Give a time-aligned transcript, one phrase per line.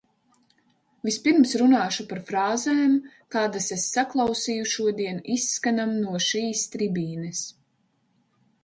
[1.09, 2.95] Vispirms runāšu par frāzēm,
[3.37, 7.47] kādas es saklausīju šodien izskanam no šīs tribīnes.